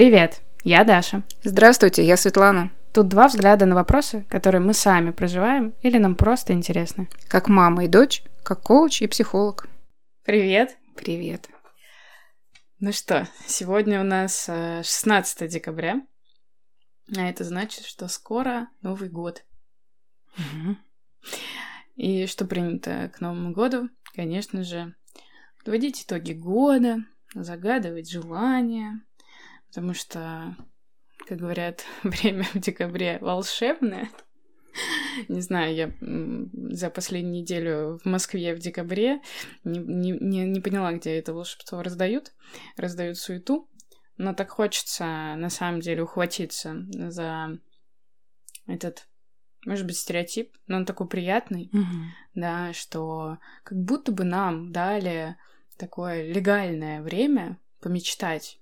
[0.00, 1.24] Привет, я Даша.
[1.44, 2.70] Здравствуйте, я Светлана.
[2.94, 7.10] Тут два взгляда на вопросы, которые мы сами проживаем или нам просто интересны.
[7.28, 9.68] Как мама и дочь, как коуч и психолог.
[10.24, 10.78] Привет.
[10.96, 11.50] Привет.
[12.78, 16.00] Ну что, сегодня у нас э, 16 декабря,
[17.14, 19.44] а это значит, что скоро Новый год.
[20.38, 20.78] Мгм.
[21.96, 23.90] И что принято к Новому году?
[24.14, 24.94] Конечно же,
[25.58, 27.00] подводить итоги года,
[27.34, 29.02] загадывать желания,
[29.70, 30.56] потому что,
[31.26, 34.10] как говорят, время в декабре волшебное.
[35.28, 35.92] Не знаю, я
[36.74, 39.20] за последнюю неделю в Москве в декабре
[39.64, 42.32] не, не, не, не поняла, где это волшебство раздают.
[42.76, 43.68] Раздают суету.
[44.16, 45.04] Но так хочется,
[45.36, 47.58] на самом деле, ухватиться за
[48.66, 49.08] этот,
[49.66, 52.12] может быть, стереотип, но он такой приятный, Мгм.
[52.34, 55.36] да, что как будто бы нам дали
[55.78, 58.59] такое легальное время помечтать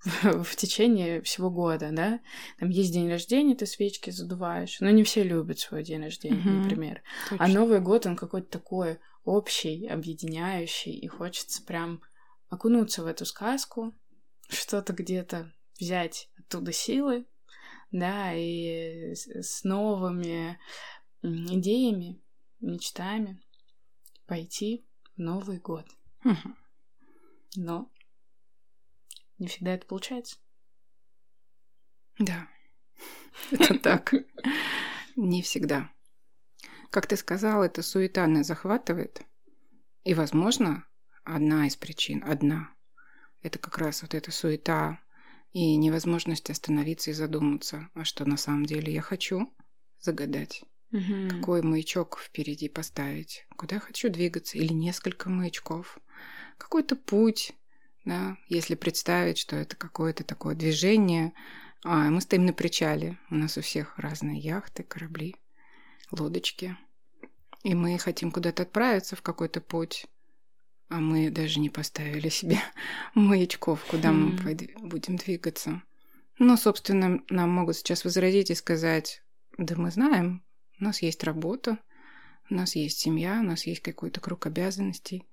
[0.22, 2.20] в, течение всего года, да.
[2.58, 6.62] Там есть день рождения, ты свечки задуваешь, но не все любят свой день рождения, Мгм.
[6.62, 7.02] например.
[7.30, 7.54] А Точно.
[7.54, 12.00] Новый год, он какой-то такой общий, объединяющий, и хочется прям
[12.48, 13.94] окунуться в эту сказку,
[14.48, 17.26] что-то где-то взять оттуда силы,
[17.90, 20.58] да, и с, новыми
[21.22, 22.22] идеями,
[22.60, 23.42] мечтами
[24.26, 25.86] пойти в Новый год.
[26.22, 26.56] Мгм.
[27.56, 27.90] Но
[29.38, 30.36] не всегда это получается.
[32.18, 32.48] Да.
[33.52, 34.12] Это так.
[35.14, 35.90] Не всегда.
[36.90, 39.22] Как ты сказал, это суета нас захватывает.
[40.02, 40.84] И, возможно,
[41.22, 42.74] одна из причин, одна,
[43.42, 45.00] это как раз вот эта суета
[45.52, 49.52] и невозможность остановиться и задуматься, а что на самом деле я хочу
[50.00, 50.64] загадать.
[51.28, 53.46] Какой маячок впереди поставить?
[53.56, 54.56] Куда я хочу двигаться?
[54.56, 55.98] Или несколько маячков?
[56.56, 57.52] Какой-то путь,
[58.08, 61.34] да, если представить, что это какое-то такое движение.
[61.84, 63.18] А, мы стоим на причале.
[63.30, 65.36] У нас у всех разные яхты, корабли,
[66.10, 66.78] лодочки.
[67.64, 70.06] И мы хотим куда-то отправиться в какой-то путь.
[70.88, 72.58] А мы даже не поставили себе
[73.14, 74.30] маячков, куда мы
[74.80, 75.82] будем двигаться.
[76.38, 79.22] Ну, собственно, нам могут сейчас возразить и сказать,
[79.58, 80.42] да мы знаем,
[80.80, 81.78] у нас есть работа,
[82.48, 85.28] у нас есть семья, у нас есть какой-то круг обязанностей.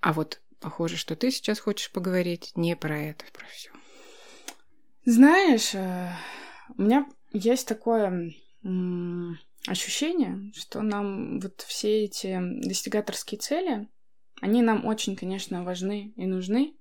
[0.00, 3.70] А вот похоже, что ты сейчас хочешь поговорить не про это, про все.
[5.04, 6.10] Знаешь, э,
[6.78, 8.32] у меня есть такое
[9.66, 13.88] ощущение, что нам вот все эти достигаторские цели,
[14.40, 16.74] они нам очень, конечно, важны и нужны,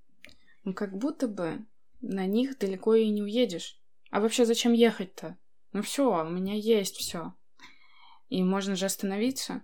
[0.63, 1.65] но как будто бы
[2.00, 3.77] на них далеко и не уедешь.
[4.11, 5.38] А вообще зачем ехать-то?
[5.73, 7.33] Ну все, у меня есть все.
[8.29, 9.61] И можно же остановиться.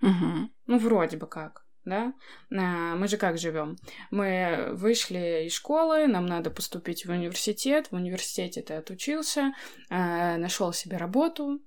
[0.00, 0.50] Угу.
[0.66, 2.12] Ну, вроде бы как, да?
[2.50, 3.76] А, Мы же как живем?
[4.10, 7.88] Мы вышли из школы, нам надо поступить в университет.
[7.90, 9.52] В университете ты отучился,
[9.90, 11.60] нашел себе работу,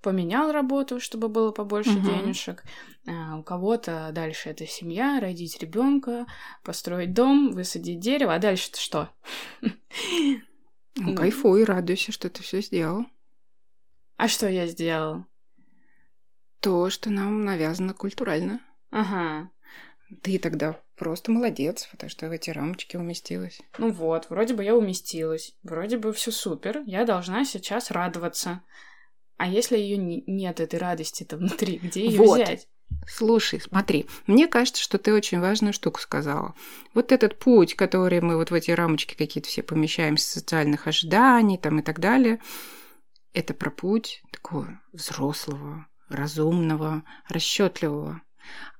[0.00, 2.02] поменял работу, чтобы было побольше Мгм.
[2.02, 2.64] денежек.
[3.06, 6.26] А, У кого-то дальше это семья, родить ребенка,
[6.64, 8.34] построить дом, высадить дерево.
[8.34, 9.10] А дальше-то что?
[10.96, 13.06] Ну, кайфуй, радуйся, что ты все сделал.
[14.16, 15.26] А что я сделала?
[16.60, 18.60] То, что нам навязано культурально.
[18.90, 19.50] Ага.
[20.20, 23.60] Ты тогда просто молодец, потому что в эти рамочки уместилась.
[23.78, 28.62] Ну вот, вроде бы я уместилась, вроде бы все супер, я должна сейчас радоваться.
[29.36, 32.40] А если ее нет, этой радости-то внутри, где ее Вот.
[32.40, 32.68] взять?
[33.06, 36.54] Слушай, смотри, мне кажется, что ты очень важную штуку сказала.
[36.94, 41.78] Вот этот путь, который мы вот в эти рамочки какие-то все помещаем социальных ожиданий там
[41.78, 42.38] и так далее,
[43.32, 48.20] это про путь такого взрослого, разумного, расчетливого.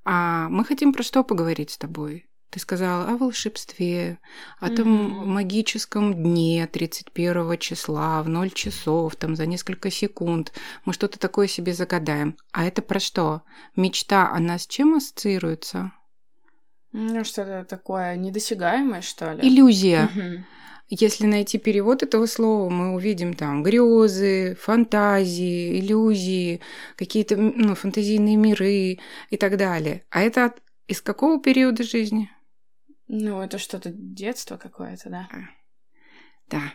[0.04, 2.28] А мы хотим про что поговорить с тобой?
[2.50, 4.18] Ты сказала о волшебстве,
[4.60, 5.32] о том Мгм.
[5.32, 10.52] магическом дне 31 числа в 0 часов, там за несколько секунд.
[10.84, 12.36] Мы что-то такое себе загадаем.
[12.52, 13.42] А это про что?
[13.74, 15.92] Мечта, она с чем ассоциируется?
[16.92, 19.48] Ну, что-то такое недосягаемое, что ли?
[19.48, 20.10] Иллюзия.
[20.14, 20.44] Мгм.
[20.94, 26.60] Если найти перевод этого слова, мы увидим там грезы, фантазии, иллюзии,
[26.96, 28.98] какие-то ну, фантазийные миры
[29.30, 30.04] и так далее.
[30.10, 32.30] А это от- из какого периода жизни?
[33.08, 35.28] Ну, это что-то детство какое-то, да?
[36.48, 36.74] Да.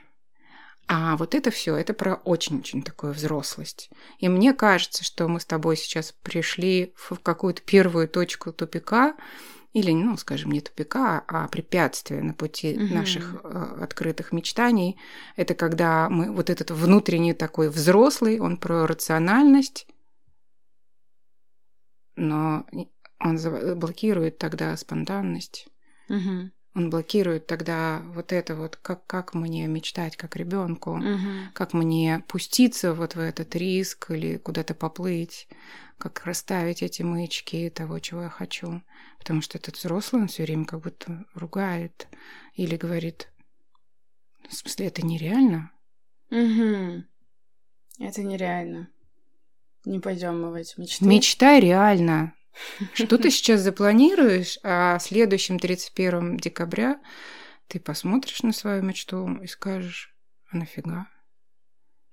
[0.87, 3.91] А вот это все, это про очень-очень такую взрослость.
[4.17, 9.15] И мне кажется, что мы с тобой сейчас пришли в какую-то первую точку тупика,
[9.77, 12.95] или, ну, скажем, не тупика, а препятствия на пути Мгм.
[12.95, 14.97] наших э, открытых мечтаний.
[15.35, 19.87] Это когда мы вот этот внутренний такой взрослый, он про рациональность,
[22.15, 22.65] но
[23.19, 23.37] он
[23.79, 25.67] блокирует тогда спонтанность.
[26.09, 26.51] Мгм.
[26.77, 31.49] Он блокирует тогда вот это вот, как, как мне мечтать как ребенку, Мгм.
[31.55, 35.47] как мне пуститься вот в этот риск или куда-то поплыть,
[35.97, 38.83] как расставить эти маячки того, чего я хочу.
[39.17, 42.07] Потому что этот взрослый, он все время как будто ругает
[42.53, 43.27] или говорит,
[44.47, 45.71] в смысле, это нереально?
[46.29, 47.07] Мгм.
[47.97, 48.87] Это нереально.
[49.83, 51.03] Не пойдем мы в эти мечты.
[51.03, 52.35] Мечтай реально.
[52.93, 56.99] Что ты сейчас запланируешь, а следующим 31 декабря
[57.67, 60.15] ты посмотришь на свою мечту и скажешь,
[60.51, 61.07] а нафига?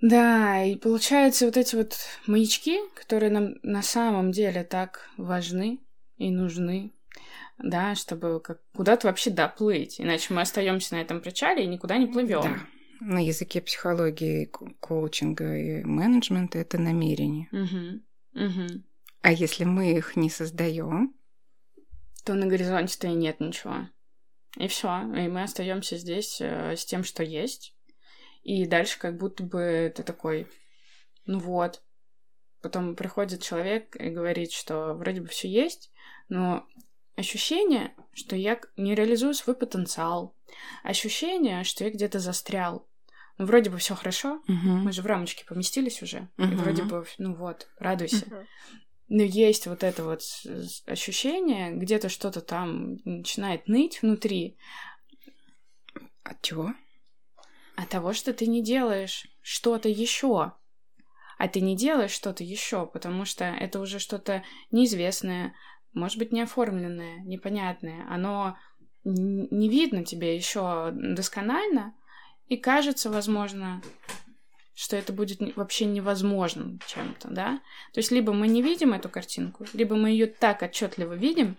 [0.00, 1.96] Да, и получается вот эти вот
[2.26, 5.80] маячки, которые нам на самом деле так важны
[6.18, 6.92] и нужны,
[7.58, 12.06] да, чтобы как куда-то вообще доплыть, иначе мы остаемся на этом причале и никуда не
[12.06, 12.42] плывем.
[12.42, 12.60] Да.
[13.00, 17.48] На языке психологии, ко- коучинга и менеджмента это намерение.
[17.50, 18.02] Мгм.
[18.32, 18.84] Мгм.
[19.24, 21.14] А если мы их не создаем,
[22.26, 23.88] То на горизонте-то и нет ничего.
[24.58, 25.00] И все.
[25.16, 27.74] И мы остаемся здесь э, с тем, что есть.
[28.42, 30.46] И дальше как будто бы ты такой,
[31.24, 31.82] ну вот.
[32.60, 35.90] Потом приходит человек и говорит, что вроде бы все есть,
[36.28, 36.66] но
[37.16, 40.36] ощущение, что я не реализую свой потенциал.
[40.82, 42.86] Ощущение, что я где-то застрял.
[43.38, 46.28] Ну, вроде бы все хорошо, мы же в рамочке поместились уже.
[46.36, 46.56] И Мгм.
[46.56, 48.26] вроде бы, ну вот, радуйся.
[49.08, 50.22] Но есть вот это вот
[50.86, 54.56] ощущение, где-то что-то там начинает ныть внутри
[56.22, 56.72] от чего?
[57.76, 60.52] от того, что ты не делаешь что-то еще.
[61.36, 65.54] А ты не делаешь что-то еще, потому что это уже что-то неизвестное,
[65.92, 68.06] может быть, неоформленное, непонятное.
[68.08, 68.56] Оно
[69.02, 71.94] не видно тебе еще досконально,
[72.46, 73.82] и кажется, возможно,
[74.74, 77.60] что это будет вообще невозможным чем-то, да?
[77.92, 81.56] То есть либо мы не видим эту картинку, либо мы ее так отчетливо видим,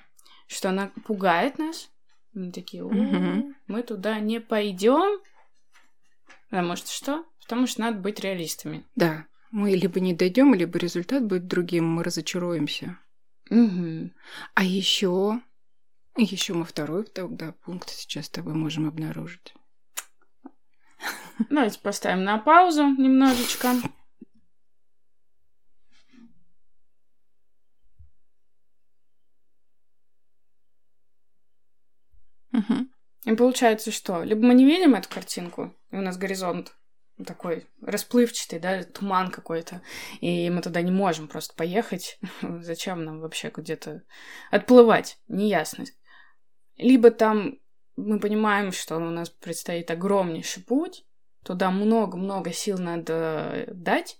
[0.48, 1.90] что она пугает нас.
[2.34, 3.56] И Мы такие, «У, Мгм.
[3.68, 5.22] мы туда не пойдем.
[6.50, 7.26] Потому что что?
[7.42, 8.84] Потому что надо быть реалистами.
[8.96, 13.00] Да, мы либо не дойдем, либо результат будет другим, мы разочаруемся.
[13.50, 14.10] Угу.
[14.56, 15.40] А еще,
[16.18, 19.54] еще мы второй тогда пункт сейчас с тобой можем обнаружить.
[21.50, 23.74] Давайте поставим на паузу немножечко.
[32.52, 32.90] Мгм.
[33.26, 36.74] И получается, что либо мы не видим эту картинку, и у нас горизонт
[37.26, 39.82] такой расплывчатый, да, туман какой-то,
[40.22, 42.20] и мы туда не можем просто поехать.
[42.42, 44.04] Зачем нам вообще где-то
[44.52, 45.18] отплывать?
[45.28, 45.98] Неясность.
[46.78, 47.60] Либо там
[47.96, 51.06] мы понимаем, что у нас предстоит огромнейший путь,
[51.46, 54.20] туда много-много сил надо дать,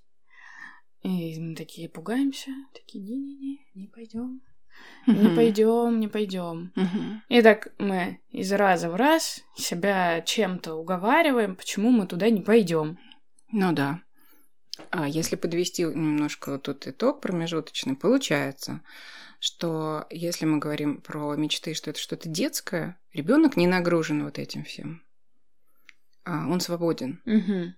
[1.02, 4.42] и мы такие пугаемся, такие, не-не-не, не пойдем,
[5.08, 6.72] не пойдем, не пойдем.
[7.28, 13.00] И так мы из раза в раз себя чем-то уговариваем, почему мы туда не пойдем.
[13.52, 14.02] Ну да.
[14.92, 18.82] А если подвести немножко тут итог промежуточный, получается,
[19.40, 24.64] что если мы говорим про мечты, что это что-то детское, ребенок не нагружен вот этим
[24.64, 25.05] всем.
[26.26, 27.22] А, он свободен.
[27.26, 27.74] Угу.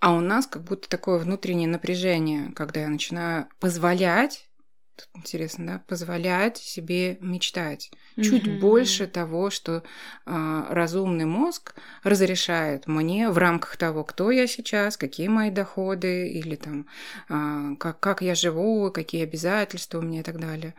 [0.00, 4.48] А у нас как будто такое внутреннее напряжение, когда я начинаю позволять,
[4.96, 7.90] тут интересно, да, позволять себе мечтать.
[8.16, 9.82] Чуть больше того, что
[10.26, 16.56] а, разумный мозг разрешает мне в рамках того, кто я сейчас, какие мои доходы, или
[16.56, 16.86] там
[17.28, 20.74] а, как, как я живу, какие обязательства у меня и так далее.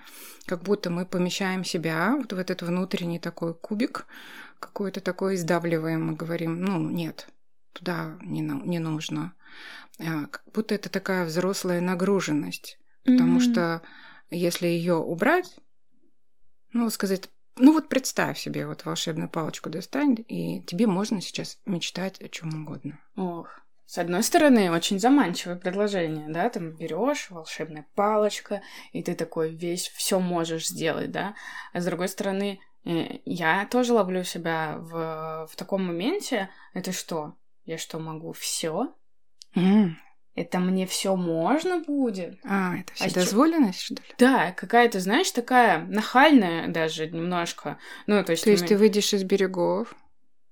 [0.46, 4.05] Как будто мы помещаем себя вот в этот внутренний такой кубик,
[4.62, 7.27] какой-то такой издавливаем и говорим, ну, нет,
[7.74, 9.34] туда не, не нужно.
[10.00, 12.77] А, Как будто это такая взрослая нагруженность.
[13.03, 13.82] Потому что
[14.30, 15.58] если ее убрать,
[16.72, 22.22] ну, сказать, ну вот представь себе, вот волшебную палочку достань, и тебе можно сейчас мечтать
[22.22, 23.00] о чем угодно.
[23.15, 23.50] Ох.
[23.91, 28.62] С одной стороны, очень заманчивое предложение, да, там берешь волшебная палочка,
[28.94, 31.36] и ты такой весь все можешь сделать, да.
[31.74, 36.50] А с другой стороны, я тоже ловлю себя в, в таком моменте.
[36.73, 37.33] Это что?
[37.65, 38.93] Я что, могу все?
[39.55, 39.97] М,
[40.33, 42.39] Это мне все можно будет?
[42.43, 44.01] А, это А чё- вседозволенность, что ли?
[44.17, 47.77] Да, какая-то, знаешь, такая нахальная даже немножко.
[48.07, 48.43] Ну, то есть...
[48.45, 49.93] То есть мы- ты выйдешь из берегов.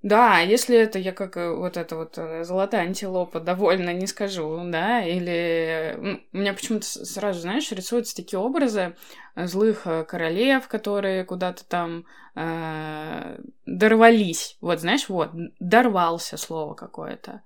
[0.02, 4.58] Да, если это я как э, вот эта вот э, золотая антилопа довольно не скажу,
[4.66, 8.96] да, или у меня почему-то сразу, знаешь, рисуются такие образы
[9.36, 17.42] злых э, королев, которые куда-то там э, дорвались, вот, знаешь, вот, дорвался слово какое-то.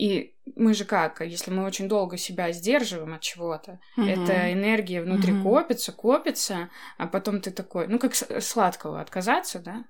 [0.00, 4.06] И мы же как, если мы очень долго себя сдерживаем от чего-то, угу.
[4.06, 5.42] эта энергия внутри угу.
[5.42, 9.84] копится, копится, а потом ты такой, ну как сладкого отказаться, да?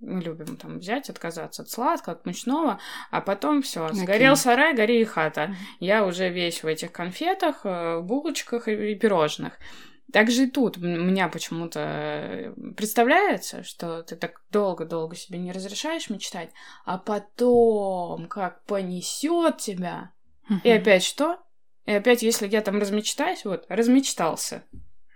[0.00, 2.80] Мы любим там взять, отказаться от сладкого, от мучного,
[3.12, 5.54] а потом все, сгорел сарай, гори и хата.
[5.78, 9.60] Я уже весь в этих конфетах, э, булочках и пирожных.
[10.14, 15.50] Так же и тут у меня почему-то э, представляется, что ты так долго-долго себе не
[15.50, 16.50] разрешаешь мечтать,
[16.84, 20.12] а потом как понесет тебя.
[20.48, 20.60] Угу.
[20.62, 21.40] И опять что?
[21.84, 24.62] И опять, если я там размечтаюсь, вот, размечтался.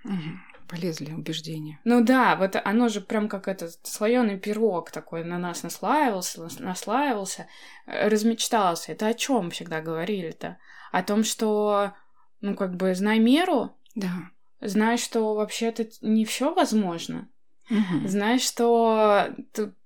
[0.05, 0.67] Угу.
[0.67, 1.79] Полезли убеждения.
[1.85, 7.47] Ну да, вот оно же прям как этот слоеный пирог такой на нас наслаивался, наслаивался,
[7.87, 8.91] э, размечтался.
[8.91, 10.59] Это о чем всегда говорили-то?
[10.91, 11.93] О том, что,
[12.41, 13.77] ну, как бы, знай меру.
[13.95, 14.11] Да
[14.61, 17.29] знаешь, что вообще-то не все возможно.
[17.71, 18.09] Угу.
[18.09, 19.35] Знаешь, что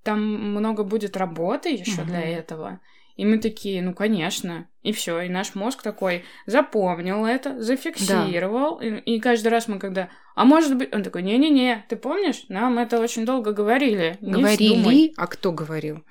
[0.03, 0.21] там
[0.55, 2.11] много будет работы еще угу.
[2.11, 2.81] для этого.
[3.17, 4.69] И мы такие, ну, конечно.
[4.83, 5.21] И все.
[5.21, 8.79] И наш мозг такой запомнил это, зафиксировал.
[8.79, 8.87] Да.
[8.87, 10.09] И, и каждый раз мы когда...
[10.35, 10.95] А может быть...
[10.95, 12.45] Он такой, не-не-не, ты помнишь?
[12.49, 14.17] Нам это очень долго говорили.
[14.21, 15.13] Говорили?
[15.17, 16.05] А кто говорил?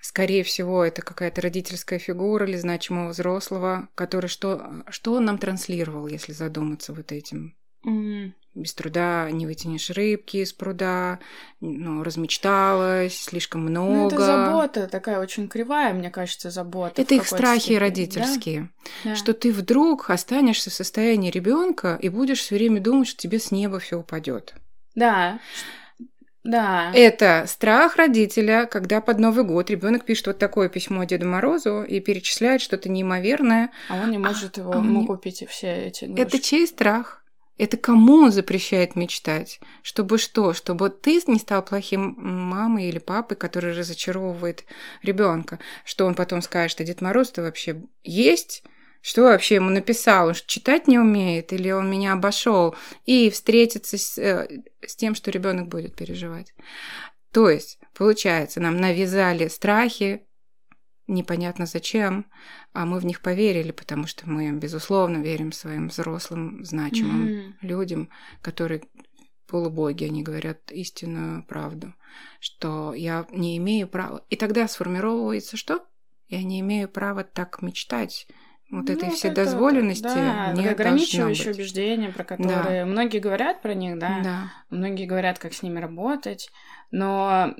[0.00, 6.06] Скорее всего, это какая-то родительская фигура или значимого взрослого, который что, что он нам транслировал,
[6.06, 7.54] если задуматься вот этим.
[8.56, 11.18] Без труда не вытянешь рыбки из пруда,
[11.60, 13.94] ну, размечталась, слишком много.
[13.94, 17.02] Ну, это забота такая очень кривая, мне кажется, забота.
[17.02, 17.76] Это их страхи степени.
[17.76, 18.70] родительские.
[19.04, 19.14] Да?
[19.14, 23.50] Что ты вдруг останешься в состоянии ребенка и будешь все время думать, что тебе с
[23.50, 24.54] неба все упадет.
[24.94, 25.38] Да.
[26.42, 26.92] Да.
[26.94, 32.00] Это страх родителя, когда под Новый год ребенок пишет вот такое письмо Деду Морозу и
[32.00, 33.70] перечисляет что-то неимоверное.
[33.90, 35.06] А он не может а, его а ему не...
[35.06, 36.22] купить все эти игрушки.
[36.22, 37.22] Это чей страх?
[37.58, 39.60] Это кому он запрещает мечтать?
[39.82, 40.52] Чтобы что?
[40.52, 44.64] Чтобы ты не стал плохим мамой или папой, который разочаровывает
[45.02, 45.58] ребенка.
[45.84, 48.62] Что он потом скажет, что Дед Мороз-то вообще есть?
[49.00, 50.28] Что вообще ему написал?
[50.28, 51.52] Он читать не умеет?
[51.52, 52.74] Или он меня обошел?
[53.06, 56.52] И встретиться с, э, с тем, что ребенок будет переживать.
[57.32, 60.25] То есть, получается, нам навязали страхи,
[61.06, 62.26] непонятно зачем,
[62.72, 67.52] а мы в них поверили, потому что мы, безусловно, верим своим взрослым, значимым mm-hmm.
[67.62, 68.10] людям,
[68.42, 68.82] которые
[69.46, 71.94] полубоги, они говорят истинную правду,
[72.40, 74.24] что я не имею права.
[74.28, 75.84] И тогда сформировывается что?
[76.28, 78.26] Я не имею права так мечтать.
[78.68, 82.86] Вот ну, этой вседозволенности да, не ограничивающие убеждения, про которые да.
[82.86, 84.20] многие говорят про них, да?
[84.24, 86.50] да, многие говорят, как с ними работать,
[86.90, 87.54] но,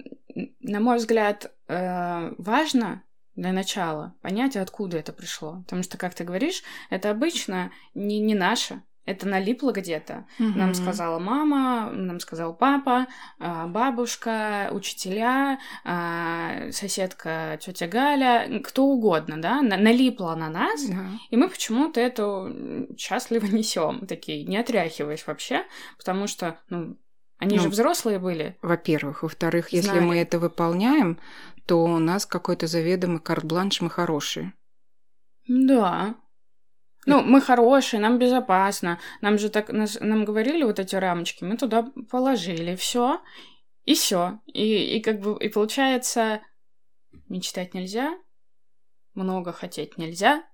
[0.61, 3.05] на мой взгляд, э, важно
[3.37, 5.63] для начала понять, откуда это пришло.
[5.65, 8.83] Потому что, как ты говоришь, это обычно не, не наше.
[9.05, 10.27] Это налипло где-то.
[10.41, 10.57] Mm-hmm.
[10.57, 13.07] Нам сказала мама, нам сказал папа,
[13.39, 21.07] а, бабушка, учителя, а, соседка, тетя Галя, кто угодно, да, налипло на нас, yeah.
[21.31, 22.53] и мы почему-то это
[22.99, 25.65] счастливо несем, такие, не отряхиваясь вообще,
[25.97, 26.97] потому что, ну,
[27.39, 28.57] они ну, же взрослые были.
[28.63, 29.23] Во-первых.
[29.23, 31.19] Во-вторых, если мы это выполняем,
[31.67, 34.55] то у нас какой-то заведомый карт-бланш, мы хорошие.
[35.49, 36.15] Да.
[37.07, 38.99] Ну, мы хорошие, нам безопасно.
[39.21, 43.21] Нам же так нас, нам говорили вот эти рамочки, мы туда положили все,
[43.85, 44.41] и все.
[44.47, 46.41] И, и как бы и получается,
[47.29, 48.17] мечтать нельзя,
[49.15, 50.45] много хотеть нельзя.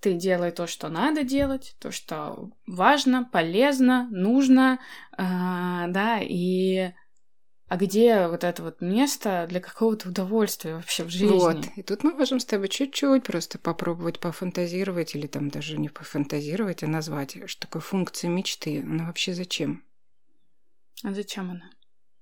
[0.00, 4.80] Ты делай то, что надо делать, то, что важно, полезно, нужно,
[5.12, 6.92] э, да, и
[7.72, 11.28] а где вот это вот место для какого-то удовольствия вообще в жизни?
[11.28, 11.68] Вот.
[11.74, 16.82] И тут мы можем с тобой чуть-чуть просто попробовать пофантазировать или там даже не пофантазировать,
[16.82, 18.82] а назвать, что такое функция мечты.
[18.82, 19.82] Она вообще зачем?
[21.02, 21.70] А зачем она?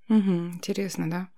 [0.08, 1.28] Угу, интересно, да?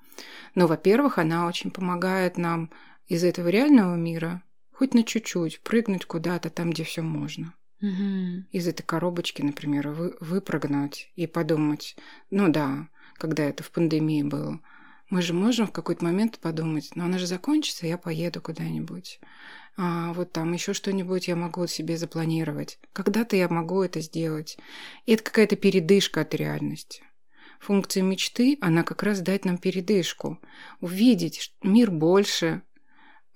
[0.55, 2.71] Ну, во-первых, она очень помогает нам
[3.07, 4.43] из этого реального мира
[4.73, 7.55] хоть на чуть-чуть прыгнуть куда-то там, где все можно.
[7.81, 8.45] Угу.
[8.53, 11.97] Из этой коробочки, например, вы, выпрыгнуть и подумать,
[12.29, 12.89] ну да,
[13.23, 14.59] когда это в пандемии было.
[15.09, 19.21] Мы же можем в какой-то момент подумать, ну она же закончится, я поеду куда-нибудь.
[19.77, 22.81] А вот там еще что-нибудь я могу себе запланировать.
[22.93, 24.59] Когда-то я могу это сделать.
[25.07, 27.05] И это какая-то передышка от реальности.
[27.61, 30.41] Функция мечты, она как раз дать нам передышку.
[30.81, 32.63] Увидеть мир больше,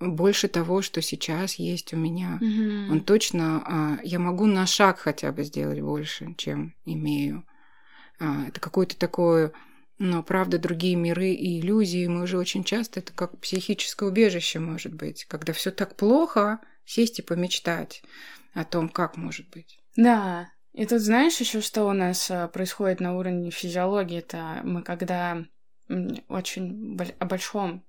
[0.00, 2.40] больше того, что сейчас есть у меня.
[2.42, 2.90] Mm-hmm.
[2.90, 7.44] Он точно, а, я могу на шаг хотя бы сделать больше, чем имею.
[8.18, 9.52] А, это какое-то такое
[9.98, 14.94] но, правда, другие миры и иллюзии мы уже очень часто, это как психическое убежище может
[14.94, 18.02] быть, когда все так плохо, сесть и помечтать
[18.52, 19.80] о том, как может быть.
[19.96, 24.18] Да, и тут знаешь еще, что у нас э, происходит на уровне физиологии?
[24.18, 25.44] Это мы когда
[26.28, 27.84] очень о большом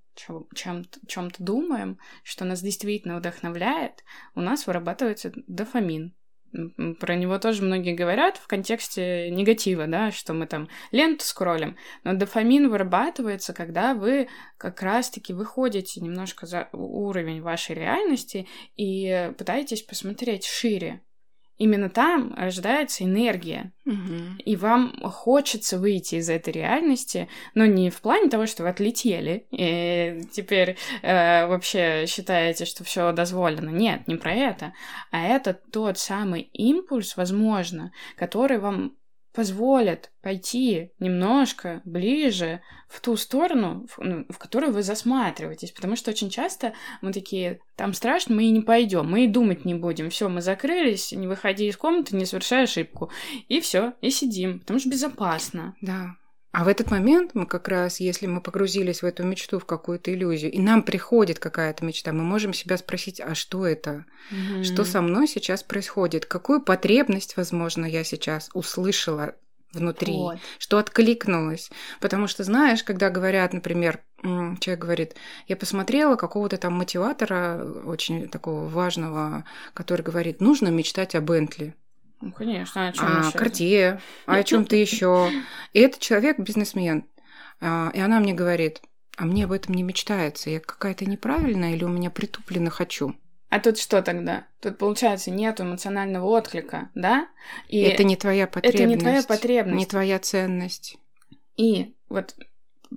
[0.54, 6.14] чем-то, думаем, что нас действительно вдохновляет, у нас вырабатывается дофамин.
[6.52, 11.76] Про него тоже многие говорят в контексте негатива, да, что мы там ленту скроллим.
[12.04, 19.82] Но дофамин вырабатывается, когда вы как раз-таки выходите немножко за уровень вашей реальности и пытаетесь
[19.82, 21.02] посмотреть шире
[21.58, 23.72] именно там рождается энергия.
[23.84, 24.42] Угу.
[24.44, 29.46] И вам хочется выйти из этой реальности, но не в плане того, что вы отлетели
[29.50, 33.70] и теперь э, вообще считаете, что все дозволено.
[33.70, 34.72] Нет, не про это.
[35.10, 38.92] А это тот самый импульс, возможно, который вам
[39.38, 45.70] позволят пойти немножко ближе в ту сторону, в, ну, в которую вы засматриваетесь.
[45.70, 49.64] Потому что очень часто мы такие, там страшно, мы и не пойдем, мы и думать
[49.64, 50.10] не будем.
[50.10, 53.12] Все, мы закрылись, не выходи из комнаты, не совершай ошибку.
[53.48, 55.76] И все, и сидим, потому что безопасно.
[55.80, 56.16] Да,
[56.50, 60.12] а в этот момент мы как раз, если мы погрузились в эту мечту, в какую-то
[60.12, 64.06] иллюзию, и нам приходит какая-то мечта, мы можем себя спросить, а что это?
[64.30, 64.64] Мгм.
[64.64, 66.24] Что со мной сейчас происходит?
[66.24, 69.34] Какую потребность, возможно, я сейчас услышала
[69.72, 70.14] внутри?
[70.14, 70.38] Вот.
[70.58, 71.70] Что откликнулось?
[72.00, 75.16] Потому что, знаешь, когда говорят, например, человек говорит,
[75.48, 81.74] я посмотрела какого-то там мотиватора, очень такого важного, который говорит, нужно мечтать о Бентли
[82.20, 83.38] Ну, конечно, о чем о еще?
[83.38, 85.30] Картье, а о чем-то еще.
[85.72, 87.04] И этот человек бизнесмен.
[87.60, 88.82] А, И она мне говорит,
[89.16, 90.50] а мне об этом не мечтается.
[90.50, 93.14] Я какая-то неправильная или у меня притуплено хочу?
[93.50, 94.46] А тут что тогда?
[94.60, 97.28] Тут, получается, нет эмоционального отклика, да?
[97.68, 98.74] И, это не твоя потребность.
[98.80, 99.78] это не твоя потребность.
[99.78, 100.98] Не твоя ценность.
[101.56, 102.36] и вот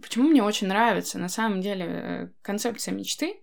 [0.01, 3.38] почему мне очень нравится, на самом деле, э, концепция мечты,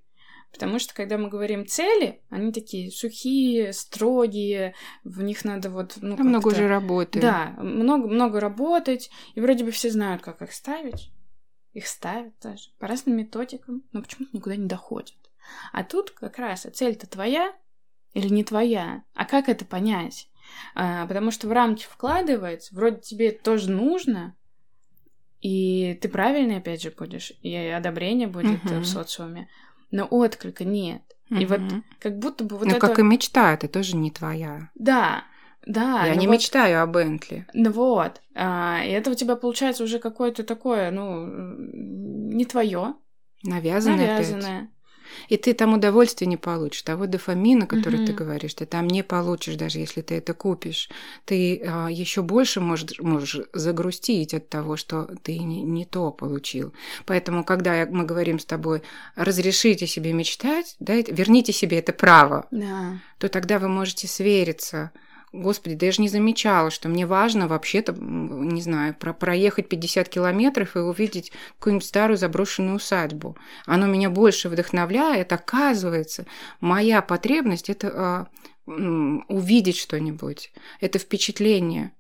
[0.52, 4.75] потому что, когда мы говорим цели, они такие сухие, строгие,
[5.05, 5.99] в них надо вот...
[6.00, 7.21] Ну, Там много уже работы.
[7.21, 11.11] Да, много-много работать, и вроде бы все знают, как их ставить.
[11.73, 15.17] Их ставят даже по разным методикам, но почему-то никуда не доходят.
[15.73, 17.55] А тут как раз а цель-то твоя
[18.14, 19.05] или не твоя?
[19.14, 20.28] А как это понять?
[20.75, 24.35] А, потому что в рамки вкладывается, вроде тебе это тоже нужно,
[25.40, 28.81] и ты правильный, опять же, будешь, и одобрение будет Мгм.
[28.81, 29.49] в социуме,
[29.90, 31.02] но отклика нет.
[31.30, 31.61] И вот
[32.00, 32.80] как будто бы вот ну, это...
[32.80, 34.71] как и мечта, это тоже не твоя.
[34.75, 35.24] Да,
[35.66, 36.07] да.
[36.07, 37.46] Я но не вот- мечтаю о Бентли.
[37.53, 38.22] Ну вот.
[38.35, 42.94] А, и это у тебя получается уже какое-то такое, ну, не твое,
[43.42, 44.68] Навязанное опять.
[45.29, 46.83] И ты там удовольствия не получишь.
[46.83, 48.16] Того дофамина, который ты Мгм.
[48.16, 50.88] говоришь, ты там не получишь, даже если ты это купишь.
[51.25, 51.55] Ты
[51.90, 56.73] еще больше можешь, можешь загрустить от того, что ты не, не то получил.
[57.07, 58.83] Поэтому, когда я- мы говорим с тобой,
[59.16, 62.99] разрешите себе мечтать, дайте, верните себе это право, Да.
[63.18, 64.90] то тогда вы можете свериться.
[65.33, 70.09] Господи, да я же не замечала, что мне важно вообще-то, не знаю, про проехать 50
[70.09, 73.37] километров и увидеть какую-нибудь старую заброшенную усадьбу.
[73.67, 75.33] Оно меня больше вдохновляет.
[75.33, 76.27] Оказывается,
[76.61, 78.29] моя потребность– это
[78.67, 81.93] м, увидеть что-нибудь, это впечатление,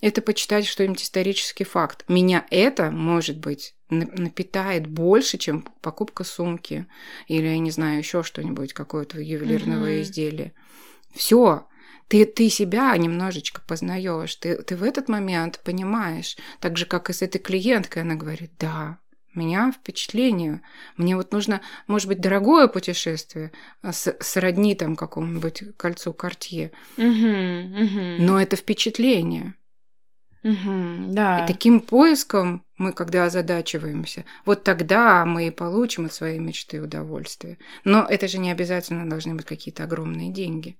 [0.00, 2.04] это почитать что-нибудь исторический факт.
[2.08, 6.86] Меня это, может быть, на- напитает больше, чем покупка сумки
[7.26, 10.02] или, я не знаю, еще что-нибудь, какое-то ювелирного Мгм.
[10.02, 10.52] изделия.
[11.14, 11.66] Все.
[12.08, 14.34] Ты, ты себя немножечко познаешь.
[14.36, 16.36] Ты, ты в этот момент понимаешь.
[16.60, 18.98] Так же, как и с этой клиенткой, она говорит, да,
[19.34, 20.62] меня впечатление.
[20.96, 26.72] Мне вот нужно, может быть, дорогое путешествие, а, с- сродни там какому-нибудь кольцу Картье.
[26.96, 29.54] Мгм, мгм, Но это впечатление.
[30.42, 31.44] мгм, да.
[31.44, 37.58] И таким поиском мы, когда озадачиваемся, вот тогда мы и получим от своей мечты удовольствие.
[37.84, 40.78] Но это же не обязательно должны быть какие-то огромные деньги.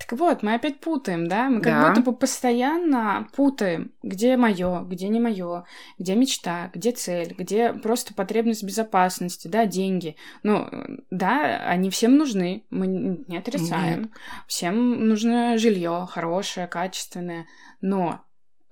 [0.00, 1.50] Так вот, мы опять путаем, да?
[1.50, 1.88] Мы как Да.
[1.88, 5.64] будто бы постоянно путаем, где мое, где не мое,
[5.98, 10.16] где мечта, где цель, где просто потребность безопасности, да, деньги.
[10.42, 10.68] Ну,
[11.10, 14.02] да, они всем нужны, мы не отрицаем.
[14.02, 14.10] Нет.
[14.46, 17.46] Всем нужно жилье хорошее, качественное,
[17.82, 18.22] но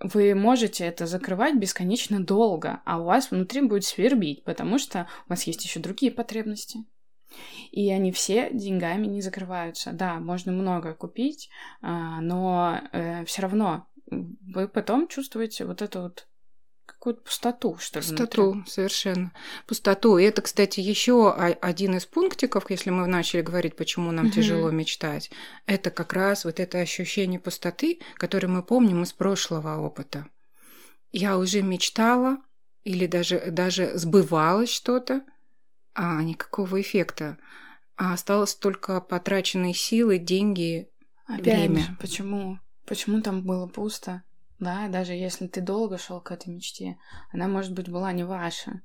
[0.01, 5.31] вы можете это закрывать бесконечно долго, а у вас внутри будет свербить, потому что у
[5.31, 6.85] вас есть еще другие потребности.
[7.71, 9.93] И они все деньгами не закрываются.
[9.93, 11.51] Да, можно много купить,
[11.83, 12.81] а, но
[13.27, 16.27] все равно вы потом чувствуете вот эту вот
[16.87, 18.25] какую-то пустоту, что ли, внутри.
[18.27, 19.33] Пустоту, совершенно.
[19.67, 20.19] Пустоту.
[20.19, 24.35] И это, кстати, еще один из пунктиков, если мы начали говорить, почему нам Мгм.
[24.35, 25.31] тяжело мечтать.
[25.67, 30.27] Это как раз вот это ощущение пустоты, которое мы помним из прошлого опыта.
[31.12, 32.38] Я уже мечтала
[32.85, 35.23] или даже, даже сбывалось что-то,
[35.94, 37.38] а никакого эффекта.
[37.96, 40.88] А осталось только потраченные силы, деньги,
[41.27, 41.96] Опять время.
[42.01, 42.59] почему?
[42.87, 44.22] Почему там было пусто?
[44.59, 46.98] Да, даже если ты долго шел к этой мечте,
[47.33, 48.83] она, может быть, была не ваша.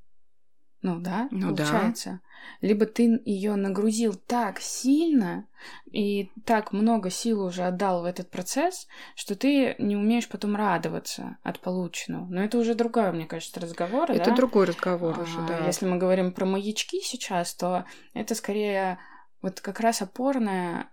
[0.83, 1.63] Ну да, Ну да.
[1.63, 2.19] получается.
[2.61, 5.47] Либо ты ее нагрузил так сильно
[5.91, 11.37] и так много сил уже отдал в этот процесс, что ты не умеешь потом радоваться
[11.41, 12.25] от полученного.
[12.25, 14.11] Но это уже другой, мне кажется, разговор.
[14.11, 14.35] Это да?
[14.35, 15.65] другой разговор уже, А, да.
[15.65, 18.99] Если мы говорим про маячки сейчас, то это скорее
[19.41, 20.87] вот как раз опорное м,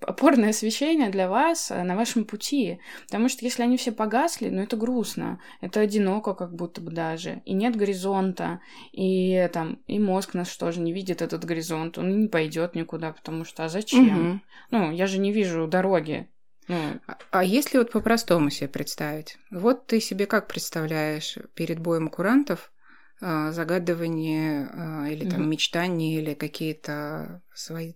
[0.00, 2.80] опорное освещение для вас э, на вашем пути.
[3.06, 7.42] Потому что если они все погасли, ну это грустно, это одиноко как будто бы даже,
[7.44, 8.60] и нет горизонта,
[8.92, 13.44] и там, и мозг наш тоже не видит этот горизонт, он не пойдет никуда, потому
[13.44, 14.02] что а зачем?
[14.02, 14.42] Мгм.
[14.70, 16.28] Ну, я же не вижу дороги.
[16.68, 16.76] Ну,
[17.06, 19.38] А- А если вот по-простому себе представить?
[19.50, 22.72] Вот ты себе как представляешь перед боем курантов
[23.20, 25.50] а, загадывание а, или там Мгм.
[25.50, 27.94] мечтания или какие-то свои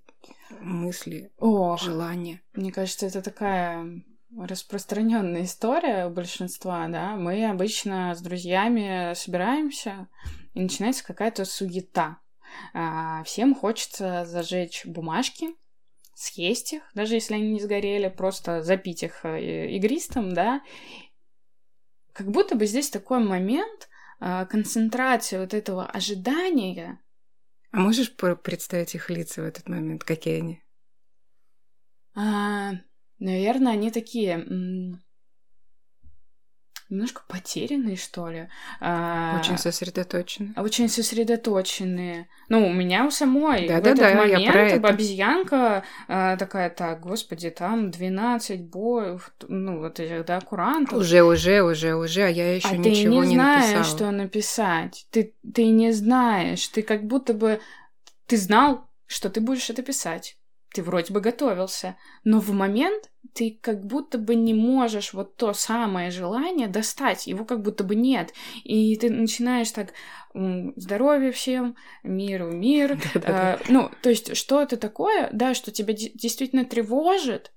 [0.61, 2.43] мысли, ох, желания?
[2.53, 4.03] Мне кажется, это такая
[4.37, 7.17] распространенная история у большинства, да.
[7.17, 10.09] Мы обычно с друзьями собираемся,
[10.55, 12.19] и начинается какая-то суета.
[12.73, 15.49] А, Всем хочется зажечь бумажки,
[16.15, 20.63] съесть их, даже если они не сгорели, просто запить их э, игристым, да.
[22.13, 27.01] Как будто бы здесь такой момент а, концентрации вот этого ожидания,
[27.77, 30.03] А можешь пр- представить их лица в этот момент?
[30.03, 30.63] Какие они?
[32.15, 32.73] А,
[33.19, 34.45] наверное, они такие
[36.89, 38.49] немножко потерянные, что ли.
[38.81, 40.53] А, Очень сосредоточены.
[40.57, 42.29] очень сосредоточенные.
[42.49, 44.89] Ну, у меня у самой в Да-да-да, этот я момент про это.
[44.89, 50.99] обезьянка а, такая, так, господи, там 12 боев, ну, вот этих, да, курантов.
[50.99, 53.85] Уже, уже, уже, уже, а я еще а ты ничего не не, знаешь, написала.
[53.85, 55.07] что написать.
[55.11, 56.67] Ты, ты не знаешь.
[56.69, 57.61] Ты как будто бы...
[58.27, 60.37] Ты знал, что ты будешь это писать.
[60.77, 61.97] Ты вроде бы готовился.
[62.23, 67.27] Но в момент ты как будто бы не можешь вот то самое желание достать.
[67.27, 68.35] Его как будто бы нет.
[68.63, 69.95] И ты начинаешь так...
[70.35, 73.01] м, Здоровья всем, миру мир.
[73.15, 77.53] Э, ну, то есть что-то такое, да, что тебя де- действительно тревожит,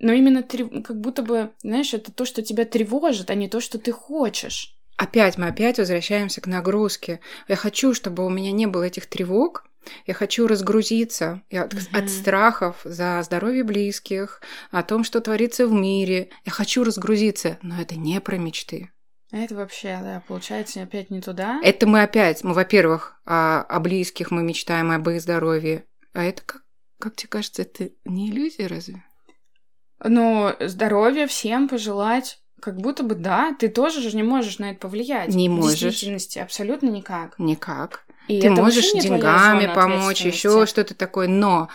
[0.00, 3.78] но именно как будто бы, знаешь, это то, что тебя тревожит, а не то, что
[3.78, 4.76] ты хочешь.
[4.96, 7.20] Опять мы опять возвращаемся к нагрузке.
[7.46, 9.64] Я хочу, чтобы у меня не было этих тревог.
[10.06, 11.82] Я хочу разгрузиться от, Мгм.
[11.92, 16.30] от страхов за здоровье близких, о том, что творится в мире.
[16.44, 18.90] Я хочу разгрузиться, но это не про мечты.
[19.30, 21.60] Это вообще, да, получается опять не туда.
[21.64, 25.84] Это мы опять, мы, во-первых, о, о близких мы мечтаем, об их здоровье.
[26.12, 26.62] А это как,
[27.00, 29.02] как тебе кажется, это не иллюзия разве?
[30.02, 34.80] Но здоровья всем пожелать, как будто бы да, ты тоже же не можешь на это
[34.80, 35.34] повлиять.
[35.34, 35.80] Не В можешь.
[35.80, 37.34] действительности абсолютно никак.
[37.38, 38.04] Никак.
[38.28, 41.68] И Ты можешь деньгами помочь, еще что-то такое, но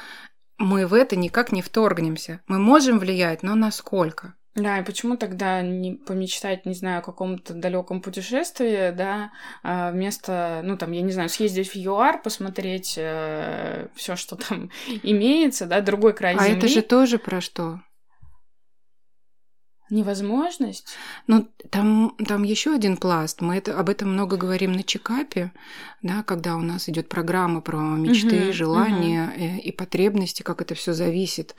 [0.58, 2.42] мы в это никак не вторгнемся.
[2.48, 4.36] Мы можем влиять, но насколько?
[4.56, 9.32] Да, и почему тогда не помечтать, не знаю, о каком-то далеком путешествии, да,
[9.64, 14.70] а вместо, ну, там, я не знаю, съездить в ЮАР, посмотреть все, что там
[15.04, 16.58] имеется, да, другой край а земли.
[16.58, 17.80] это же тоже про что?
[19.90, 20.96] Невозможность.
[21.28, 23.42] Ну, там, там еще один пласт.
[23.42, 25.52] Мы это, об этом много говорим на чекапе,
[26.04, 30.76] да, когда у нас идет программа про мечты, Мгм, желания э, и потребности, как это
[30.76, 31.56] все зависит.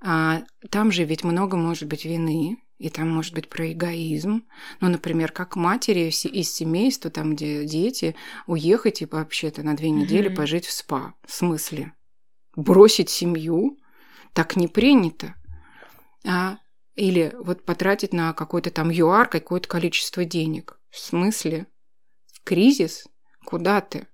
[0.00, 4.44] А, там же ведь много может быть вины, и там может быть про эгоизм.
[4.80, 8.14] Ну, например, как матери из семейства, там, где дети,
[8.46, 10.36] уехать и вообще-то на две недели Мгм.
[10.36, 11.14] пожить в спа.
[11.26, 11.92] В смысле?
[12.56, 13.78] Бросить семью?
[14.32, 15.34] Так не принято.
[16.24, 16.58] А
[16.98, 20.78] или вот потратить на какой-то там ЮАР какое-то количество денег.
[20.90, 21.66] В смысле?
[22.44, 23.06] Кризис?
[23.44, 24.08] Куда ты?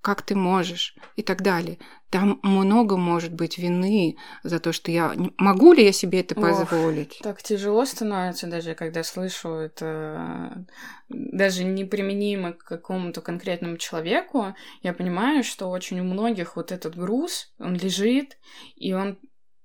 [0.00, 0.96] Как ты можешь?
[1.16, 1.78] И так далее.
[2.10, 5.14] Там много может быть вины за то, что я...
[5.38, 6.42] Могу ли я себе это Ох.
[6.42, 7.18] позволить?
[7.22, 10.66] Так тяжело становится даже, когда слышу это
[11.08, 14.54] даже неприменимо к какому-то конкретному человеку.
[14.82, 18.38] Я понимаю, что очень у многих вот этот груз, он лежит,
[18.76, 19.18] и он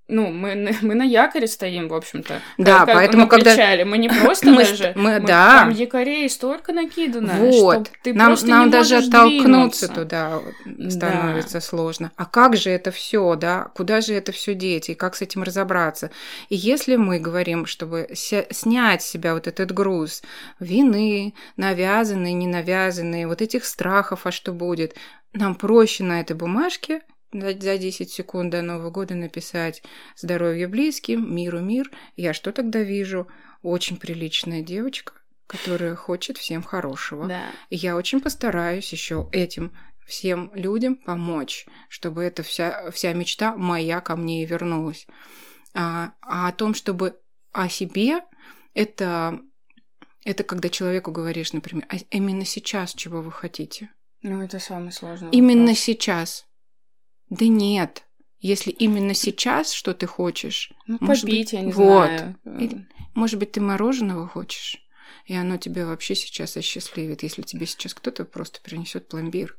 [0.10, 2.42] ну, мы, мы на якоре стоим, в общем-то.
[2.58, 3.86] Да, Как- поэтому на когда- причале.
[3.86, 4.76] Мы не просто Мы даже...
[4.76, 5.60] ст- мы- да.
[5.60, 7.88] Там якорей столько накидано, Вот.
[7.88, 9.88] что ты Нам, просто нам не даже оттолкнуться двинуться.
[9.88, 10.90] туда Да.
[10.90, 12.12] становится сложно.
[12.16, 13.70] А как же это все, да?
[13.76, 14.90] Куда же это все деть?
[14.90, 16.12] И как с этим разобраться?
[16.50, 20.22] И если мы говорим, чтобы снять с себя вот этот груз
[20.60, 24.96] вины, навязанные, не навязанные, вот этих страхов, а что будет,
[25.34, 29.84] нам проще на этой бумажке за за 10 секунд до Нового года написать
[30.16, 31.92] «Здоровье близким, миру мир».
[32.16, 33.28] Я что тогда вижу?
[33.62, 35.14] Очень приличная девочка,
[35.48, 37.28] которая хочет всем хорошего.
[37.28, 37.44] Да.
[37.70, 39.74] И я очень постараюсь еще этим
[40.10, 45.06] всем людям помочь, чтобы эта вся, вся мечта моя ко мне и вернулась.
[45.76, 47.20] А, а о том, чтобы
[47.52, 48.22] о себе,
[48.74, 49.40] это,
[50.26, 53.92] это когда человеку говоришь, например, «А именно сейчас чего вы хотите?
[54.22, 55.80] Ну, это самый сложный Именно вопрос.
[55.80, 56.49] сейчас.
[57.30, 58.04] Да нет.
[58.40, 62.06] Если именно сейчас что ты хочешь, Ну, может попить, быть, я не вот.
[62.08, 62.36] знаю.
[62.46, 64.78] Или- может быть, ты мороженого хочешь,
[65.26, 69.58] и оно тебя вообще сейчас осчастливит, если тебе сейчас кто-то просто принесет пломбир.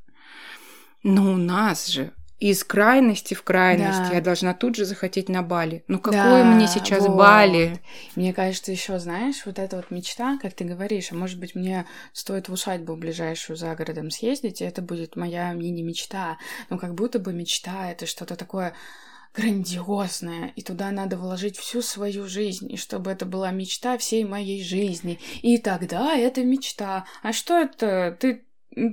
[1.02, 4.14] Но у нас же из крайности в крайность Да.
[4.14, 5.84] я должна тут же захотеть на Бали.
[5.88, 7.16] Ну Да, какое мне сейчас вот.
[7.16, 7.78] Бали?
[8.16, 11.84] Мне кажется, еще, знаешь, вот эта вот мечта, как ты говоришь, а может быть, мне
[12.14, 16.38] стоит в усадьбу ближайшую за городом съездить, и это будет моя мини-мечта.
[16.70, 18.72] Но как будто бы мечта— это что-то такое
[19.34, 24.64] грандиозное, и туда надо вложить всю свою жизнь, и чтобы это была мечта всей моей
[24.64, 25.20] жизни.
[25.42, 27.04] И тогда это мечта.
[27.22, 28.16] А что это?
[28.18, 28.44] Ты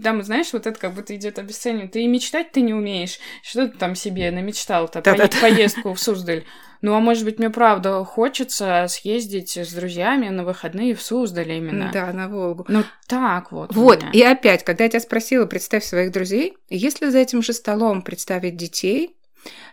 [0.03, 1.89] там, знаешь, вот это как будто идет обесценивание.
[1.89, 3.19] Ты и мечтать ты не умеешь.
[3.43, 5.01] Что ты там себе намечтал-то?
[5.01, 5.37] Да-да-да.
[5.39, 6.43] Поездку в Суздаль.
[6.81, 11.89] Ну, а может быть, мне правда хочется съездить с друзьями на выходные в Суздаль именно.
[11.91, 12.65] Да, на Волгу.
[12.67, 13.73] Ну, так вот.
[13.75, 18.01] Вот, и опять, когда я тебя спросила, представь своих друзей, если за этим же столом
[18.01, 19.16] представить детей,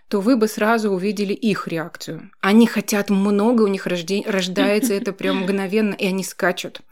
[0.09, 2.31] то вы бы сразу увидели их реакцию.
[2.41, 6.83] Они хотят много, у них рожде- рождается это прям мгновенно, и они скачут,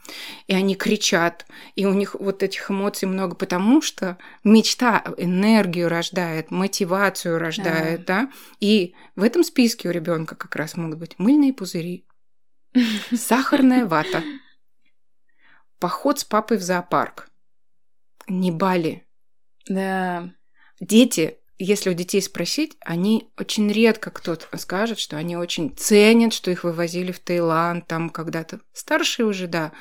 [0.47, 6.51] и они кричат, и у них вот этих эмоций много, потому что мечта энергию рождает,
[6.51, 8.31] мотивацию рождает, да.
[8.59, 12.05] И в этом списке у ребенка как раз могут быть мыльные пузыри,
[13.15, 14.23] сахарная вата,
[15.79, 17.29] поход с папой в зоопарк,
[18.27, 19.05] не Бали,
[19.67, 20.33] Да.
[20.79, 26.51] дети, если у детей спросить, они очень редко кто-то скажет, что они очень ценят, что
[26.51, 28.59] их вывозили в Таиланд там когда-то.
[28.73, 29.71] Старшие уже, да.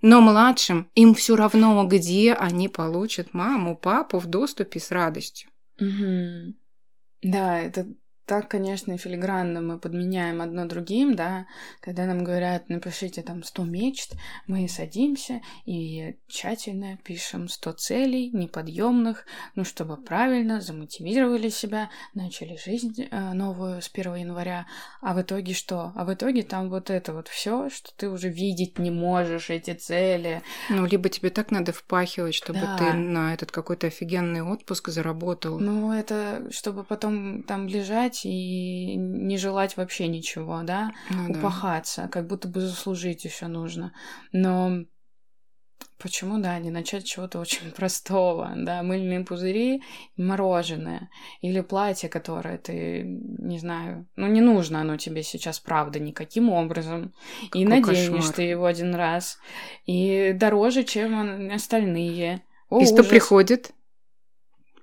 [0.00, 5.50] Но младшим им все равно, где они получат маму, папу в доступе с радостью.
[5.80, 6.54] Мгм.
[7.22, 7.88] Да, это
[8.26, 11.46] так, конечно, филигранно мы подменяем одно другим, да,
[11.80, 14.14] когда нам говорят, напишите там 100 мечт,
[14.46, 23.08] мы садимся и тщательно пишем 100 целей неподъемных, ну, чтобы правильно замотивировали себя, начали жизнь
[23.10, 24.66] э, новую с 1 января,
[25.00, 25.92] а в итоге что?
[25.94, 29.74] А в итоге там вот это вот все, что ты уже видеть не можешь, эти
[29.74, 30.42] цели.
[30.70, 32.78] Ну, либо тебе так надо впахивать, чтобы Да.
[32.78, 35.58] ты на этот какой-то офигенный отпуск заработал.
[35.58, 40.92] Ну, это чтобы потом там лежать и не желать вообще ничего, да?
[41.10, 41.38] Ну да.
[41.38, 43.92] упахаться, как будто бы заслужить еще нужно.
[44.32, 44.84] Но
[45.98, 49.82] почему, да, не начать чего-то очень простого, да, мыльные пузыри,
[50.16, 51.08] мороженое
[51.40, 57.14] или платье, которое ты, не знаю, ну не нужно оно тебе сейчас, правда, никаким образом.
[57.54, 58.34] и Какой наденешь кошмар.
[58.34, 59.38] ты его один раз,
[59.86, 62.42] и дороже, чем остальные.
[62.68, 63.06] О, И что ужас.
[63.06, 63.72] приходит?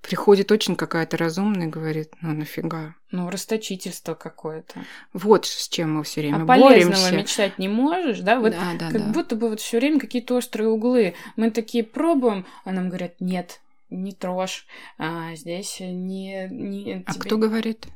[0.02, 2.96] Приходит очень какая-то разумная и говорит, ну нафига.
[3.12, 4.84] Ну, расточительство какое-то.
[5.14, 7.16] Вот с чем мы все время а полезного боремся.
[7.16, 8.40] мечтать не можешь, да?
[8.40, 9.12] Вот да, да, Как да.
[9.12, 11.14] будто бы вот все время какие-то острые углы.
[11.36, 13.60] Мы такие пробуем, а нам говорят, нет,
[13.92, 14.66] не трожь,
[14.98, 16.48] а здесь не...
[16.50, 17.88] не А тебе- кто говорит?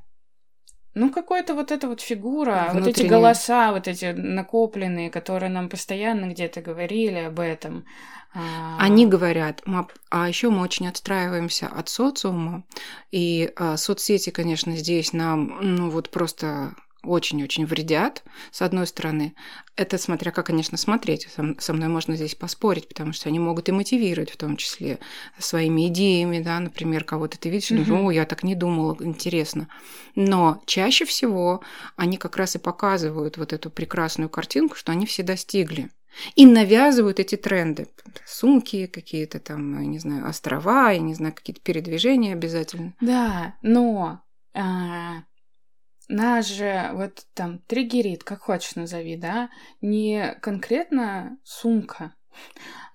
[0.93, 3.09] Ну, какая-то вот эта вот фигура, вот эти Внутренняя.
[3.11, 7.85] голоса, вот эти накопленные, которые нам постоянно где-то говорили об этом.
[8.35, 12.63] А, Они говорят, «Ма- а еще мы очень отстраиваемся от социума,
[13.11, 19.35] и а, соцсети, конечно, здесь нам, ну вот просто очень-очень вредят, с одной стороны.
[19.75, 21.27] Это смотря как, конечно, смотреть.
[21.35, 24.97] Со, со мной можно здесь поспорить, потому что они могут и мотивировать, в том числе
[25.37, 28.05] своими идеями, да, например, кого-то ты видишь, Мгм.
[28.05, 29.67] о, я так не думала, интересно.
[30.15, 31.61] Но чаще всего
[31.95, 35.91] они как раз и показывают вот эту прекрасную картинку, что они все достигли.
[36.36, 37.88] И навязывают эти тренды.
[38.25, 42.93] Сумки какие-то там, я не знаю, острова, я не знаю, какие-то передвижения обязательно.
[43.01, 44.21] Да, но
[44.54, 45.23] а,
[46.08, 49.49] нас же вот там триггерит, как хочешь назови, да,
[49.82, 52.15] не конкретно сумка,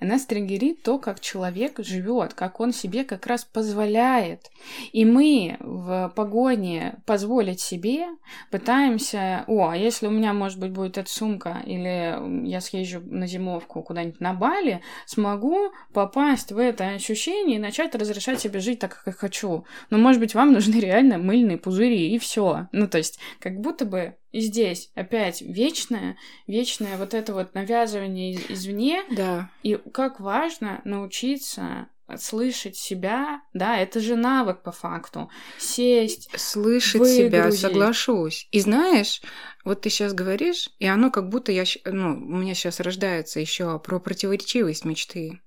[0.01, 4.51] а нас триггерит то, как человек живет, как он себе как раз позволяет.
[4.93, 8.07] И мы в погоне позволить себе
[8.51, 13.27] пытаемся, о, а если у меня, может быть, будет эта сумка, или я съезжу на
[13.27, 18.97] зимовку куда-нибудь на Бали, смогу попасть в это ощущение и начать разрешать себе жить так,
[18.97, 19.67] как я хочу.
[19.91, 22.69] Но, может быть, вам нужны реально мыльные пузыри, и все.
[22.73, 26.17] Ну, то есть, как будто бы и здесь опять вечное,
[26.47, 29.51] вечное вот это вот навязывание из- извне, Да.
[29.63, 31.89] и как важно научиться
[32.19, 35.31] слышать себя, да, это же навык по факту.
[35.59, 37.61] Сесть, Слышать себя, Выгрузить.
[37.61, 38.49] соглашусь.
[38.51, 39.23] И знаешь,
[39.65, 43.79] вот ты сейчас говоришь, и оно как будто я, ну, у меня сейчас рождается еще
[43.79, 45.41] про противоречивость мечты.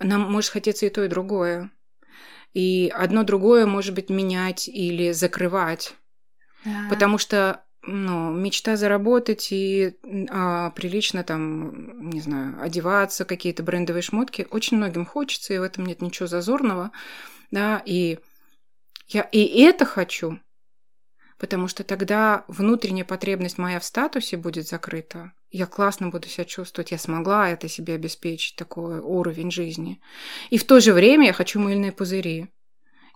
[0.00, 1.70] Нам может хотеться и то, и другое.
[2.54, 5.94] И одно другое может быть менять или закрывать.
[6.64, 9.96] да, Потому что ну, мечта заработать и
[10.30, 14.46] а, прилично там, не знаю, одеваться, какие-то брендовые шмотки.
[14.50, 16.90] Очень многим хочется, и в этом нет ничего зазорного.
[17.50, 18.18] Да, и
[19.08, 20.38] я и это хочу,
[21.38, 25.32] потому что тогда внутренняя потребность моя в статусе будет закрыта.
[25.50, 30.00] Я классно буду себя чувствовать, я смогла это себе обеспечить, такой уровень жизни.
[30.50, 32.48] И в то же время я хочу мыльные пузыри.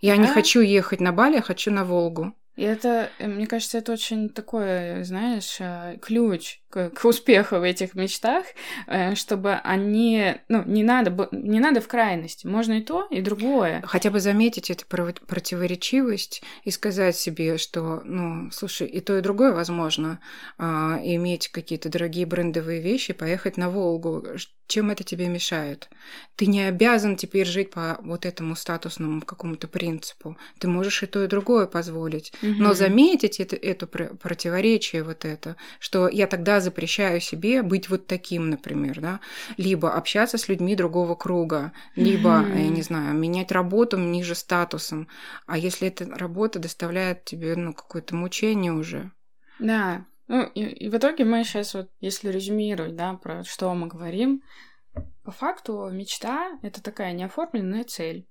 [0.00, 0.22] Я да?
[0.22, 2.35] не хочу ехать на Бали, я хочу на Волгу.
[2.59, 7.62] И это, э, мне кажется, это очень такой, знаешь, э, ключ к, к успеху в
[7.62, 8.47] этих мечтах,
[8.88, 13.83] э, чтобы они, ну, не надо, не надо в крайности, можно и то, и другое.
[13.87, 19.53] Хотя бы заметить эту противоречивость и сказать себе, что, ну, слушай, и то, и другое
[19.53, 20.18] возможно,
[20.59, 24.25] а, иметь какие-то дорогие брендовые вещи, поехать на Волгу.
[24.66, 25.88] Чем это тебе мешает?
[26.37, 30.37] Ты не обязан теперь жить по вот этому статусному какому-то принципу.
[30.59, 32.33] Ты можешь и то, и другое позволить.
[32.56, 38.50] Но заметить это, это противоречие вот это, что я тогда запрещаю себе быть вот таким,
[38.50, 39.20] например, да,
[39.56, 45.08] либо общаться с людьми другого круга, либо, я не знаю, менять работу ниже статусом.
[45.46, 49.11] А если эта работа доставляет тебе, ну, какое-то мучение уже?
[49.58, 53.87] Да, ну, и, и в итоге мы сейчас вот, если резюмировать, да, про что мы
[53.87, 54.42] говорим,
[55.24, 58.26] по факту мечта— это такая неоформленная цель.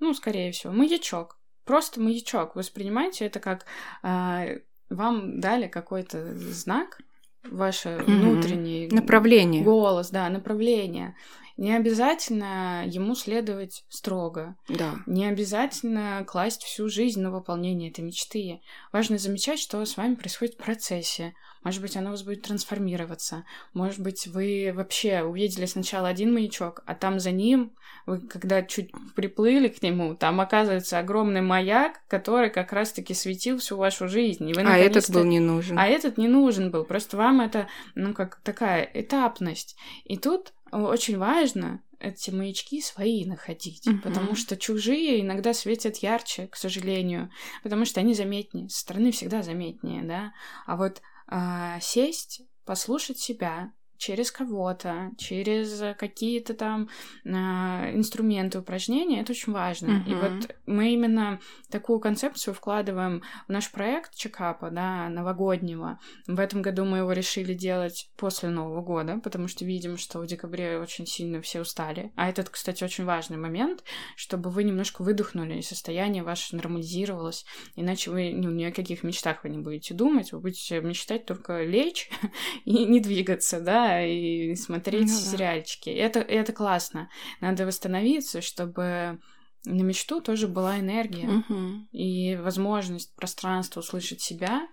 [0.00, 1.37] Ну, скорее всего, маячок
[1.68, 2.56] просто маячок.
[2.56, 3.66] Воспринимайте это как
[4.02, 6.98] э, вам дали какой-то знак,
[7.44, 8.04] ваше mm-hmm.
[8.04, 11.14] внутренний направление, голос, да, направление.
[11.58, 14.56] Не обязательно ему следовать строго.
[14.68, 14.94] Да.
[15.06, 18.60] Не обязательно класть всю жизнь на выполнение этой мечты.
[18.92, 21.34] Важно замечать, что с вами происходит в процессе.
[21.64, 23.44] Может быть, оно у вас будет трансформироваться.
[23.74, 27.72] Может быть, вы вообще увидели сначала один маячок, а там за ним,
[28.06, 33.76] вы когда чуть приплыли к нему, там оказывается огромный маяк, который как раз-таки светил всю
[33.76, 34.48] вашу жизнь.
[34.48, 35.76] И вы, а этот был не нужен.
[35.76, 36.84] А этот не нужен был.
[36.84, 37.66] Просто вам это,
[37.96, 39.76] ну, как такая этапность.
[40.04, 44.00] И тут очень важно эти маячки свои находить, uh-huh.
[44.00, 47.30] потому что чужие иногда светят ярче, к сожалению,
[47.62, 50.32] потому что они заметнее, со стороны всегда заметнее, да.
[50.66, 56.88] А вот а, сесть, послушать себя, через кого-то, через какие-то там
[57.24, 57.28] э,
[57.94, 60.02] инструменты упражнения, это очень важно.
[60.06, 60.10] Uh-huh.
[60.10, 65.98] И вот мы именно такую концепцию вкладываем в наш проект чекапа, да, новогоднего.
[66.26, 70.26] В этом году мы его решили делать после Нового года, потому что видим, что в
[70.26, 72.12] декабре очень сильно все устали.
[72.16, 73.82] А этот, кстати, очень важный момент,
[74.16, 79.42] чтобы вы немножко выдохнули, и состояние ваше нормализировалось, иначе вы ну, ни о каких мечтах
[79.42, 82.10] вы не будете думать, вы будете мечтать только лечь
[82.64, 85.30] и не двигаться, да, и смотреть ну, да.
[85.30, 85.90] сериальчики.
[85.90, 87.10] Это, это классно.
[87.40, 89.20] Надо восстановиться, чтобы
[89.64, 91.86] на мечту тоже была энергия угу.
[91.90, 94.68] и возможность пространства услышать себя,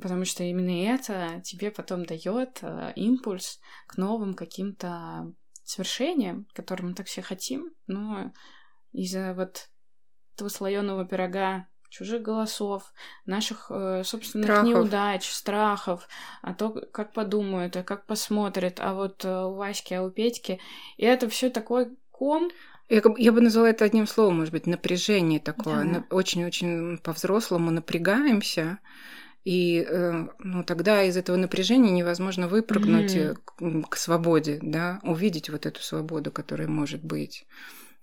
[0.00, 5.32] потому что именно это тебе потом дает э, импульс к новым каким-то
[5.64, 8.32] свершениям, которым мы так все хотим, но
[8.92, 9.68] из-за вот
[10.34, 12.92] этого слоеного пирога чужих голосов,
[13.26, 14.68] наших э, собственных страхов.
[14.68, 16.08] неудач, страхов,
[16.42, 20.60] а то, как подумают, а как посмотрят, а вот э, у Васьки, а у Петьки.
[20.96, 22.50] И это все такой ком.
[22.88, 26.04] Я, я бы назвала это одним словом, может быть, напряжение такое.
[26.10, 27.02] Очень-очень да.
[27.02, 28.78] по-взрослому напрягаемся.
[29.44, 33.82] И э, ну, тогда из этого напряжения невозможно выпрыгнуть mm-hmm.
[33.84, 37.46] к, к свободе, да, увидеть вот эту свободу, которая может быть.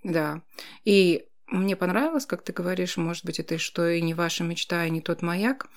[0.04, 0.42] Да.
[0.86, 4.90] И мне понравилось, как ты говоришь, может быть, это что и не ваша мечта, и
[4.90, 5.68] не тот маяк.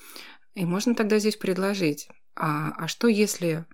[0.54, 3.66] И можно тогда здесь предложить, а, а что если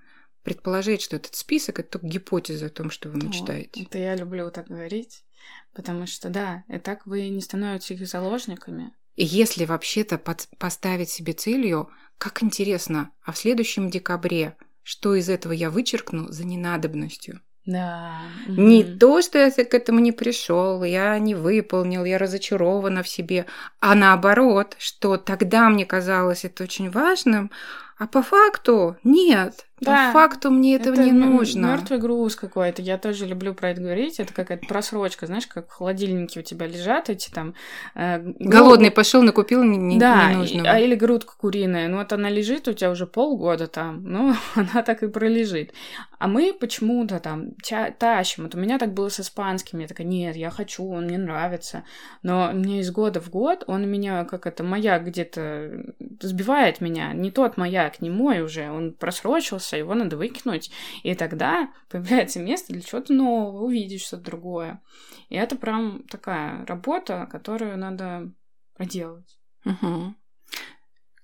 [0.43, 3.81] предположить, что этот список– это только гипотеза о том, что вы мечтаете?
[3.81, 5.25] О, это я люблю так говорить,
[5.73, 8.93] потому что, да, и так вы не становитесь их заложниками.
[9.17, 15.31] И если вообще-то под, поставить себе целью, как интересно, а в следующем декабре что из
[15.31, 17.41] этого я вычеркну за ненадобностью?
[17.67, 18.19] Да.
[18.47, 18.99] Не mm-hmm.
[18.99, 23.47] то, что я к этому не пришел, я не выполнил, я разочарована в себе,
[23.81, 27.51] а наоборот, что тогда мне казалось это очень важным,
[27.97, 29.67] а по факту нет.
[29.81, 30.07] Да.
[30.07, 31.67] По факту мне этого это не нужно.
[31.67, 32.81] Мертвый груз какой-то.
[32.81, 34.21] Я тоже люблю про это говорить.
[34.21, 37.55] Это какая-то просрочка, знаешь, как в холодильнике у тебя лежат эти там.
[37.97, 40.71] Э, Голодный пошел, накупил, не, да, не нужно.
[40.71, 41.89] А, или грудка куриная.
[41.89, 44.05] Ну вот она лежит у тебя уже полгода там.
[44.05, 45.73] Ну, она так и пролежит.
[46.19, 47.51] А мы почему-то там
[47.99, 48.45] тащим.
[48.45, 49.81] Вот у меня так было с испанским.
[49.81, 51.83] Я такая, нет, я хочу, он мне нравится.
[52.23, 55.85] Но мне из года в год он меня, как это, маяк где-то
[56.21, 57.13] сбивает меня.
[57.13, 58.71] Не тот маяк, не мой уже.
[58.71, 60.71] Он просрочился кончился, его надо выкинуть.
[61.03, 64.83] И тогда появляется место для чего-то нового, увидеть что-то другое.
[65.29, 68.33] И это прям такая работа, которую надо
[68.75, 69.39] проделать.
[69.65, 70.15] Угу.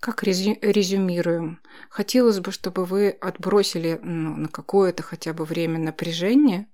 [0.01, 1.61] как резюмируем?
[1.91, 6.67] Хотелось бы, чтобы вы отбросили ну, на какое-то хотя бы время напряжение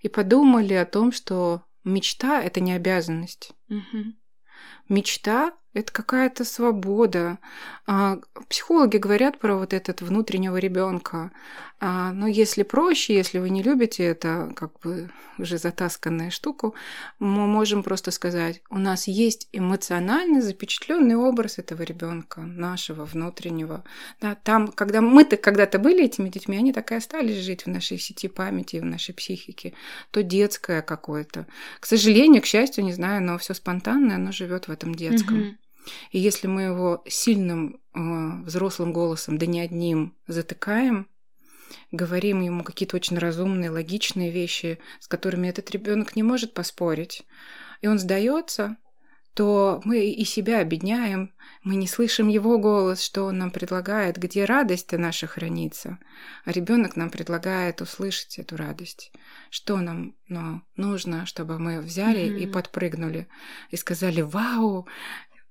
[0.00, 3.50] и подумали о том, что мечта это не обязанность.
[3.68, 4.14] Угу.
[4.88, 7.38] Мечта это какая-то свобода.
[7.86, 11.30] А, психологи говорят про вот этот внутреннего ребенка.
[11.80, 16.74] А, но если проще, если вы не любите это, как бы уже затасканная штуку,
[17.20, 23.84] мы можем просто сказать, у нас есть эмоционально запечатленный образ этого ребенка, нашего внутреннего.
[24.20, 27.98] Да, там, когда мы-то когда-то были этими детьми, они так и остались жить в нашей
[27.98, 29.74] сети памяти, в нашей психике.
[30.10, 31.46] То детское какое-то.
[31.78, 35.40] К сожалению, к счастью, не знаю, но все спонтанное, оно живет в этом детском.
[35.40, 35.56] Угу.
[36.10, 41.08] И если мы его сильным э, взрослым голосом, да не одним, затыкаем,
[41.92, 47.26] говорим ему какие-то очень разумные, логичные вещи, с которыми этот ребенок не может поспорить,
[47.80, 48.76] и он сдается,
[49.38, 51.32] то мы и себя обедняем,
[51.62, 56.00] мы не слышим его голос, что он нам предлагает, где радость-то наша хранится.
[56.44, 59.12] А ребенок нам предлагает услышать эту радость.
[59.50, 62.38] Что нам ну, нужно, чтобы мы взяли mm-hmm.
[62.40, 63.28] и подпрыгнули
[63.70, 64.88] и сказали «Вау,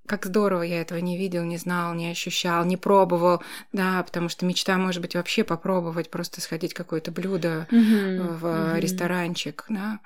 [0.07, 3.43] как здорово, я этого не видел, не знал, не ощущал, не пробовал,
[3.73, 8.37] да, потому что мечта может быть вообще попробовать, просто сходить какое-то блюдо mm-hmm.
[8.37, 8.79] в mm-hmm.
[8.79, 9.99] ресторанчик, да.